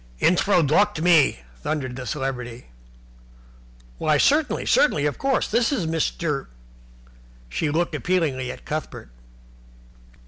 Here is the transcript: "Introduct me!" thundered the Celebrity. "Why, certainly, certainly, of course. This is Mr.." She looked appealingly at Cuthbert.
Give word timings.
"Introduct 0.19 0.99
me!" 0.99 1.41
thundered 1.61 1.95
the 1.95 2.07
Celebrity. 2.07 2.71
"Why, 3.99 4.17
certainly, 4.17 4.65
certainly, 4.65 5.05
of 5.05 5.19
course. 5.19 5.47
This 5.47 5.71
is 5.71 5.85
Mr.." 5.85 6.47
She 7.49 7.69
looked 7.69 7.93
appealingly 7.93 8.51
at 8.51 8.65
Cuthbert. 8.65 9.11